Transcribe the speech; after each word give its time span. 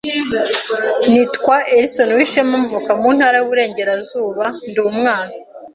Nitwa 1.11 1.57
Eslon 1.79 2.09
UWISHEMA 2.15 2.55
mvuka 2.63 2.91
mu 2.99 3.09
ntara 3.15 3.35
y’uburengerazauba 3.39 4.45
ndi 4.69 4.79
umwana 4.89 5.33